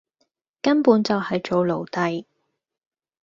[0.63, 2.25] 根本就係做奴隸